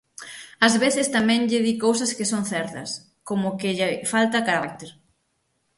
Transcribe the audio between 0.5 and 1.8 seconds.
Ás veces tamén lle di